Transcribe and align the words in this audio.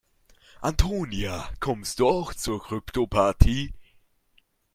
Antonia, 0.63 1.47
kommst 1.59 1.99
du 1.99 2.07
auch 2.09 2.33
zur 2.33 2.59
Kryptoparty? 2.59 3.71